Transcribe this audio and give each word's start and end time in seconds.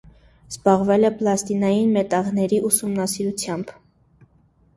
Զբաղվել 0.53 1.09
է 1.09 1.11
պլատինային 1.19 1.91
մետաղների 1.99 2.59
ուսումնասիրությամբ։ 2.71 3.77